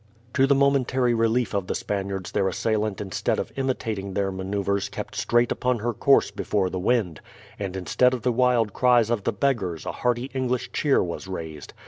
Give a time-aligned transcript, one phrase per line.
[0.33, 5.13] To the momentary relief of the Spaniards their assailant instead of imitating their maneuvers kept
[5.15, 7.21] straight upon her course before the wind,
[7.59, 11.75] and instead of the wild cries of the beggars a hearty English cheer was raised.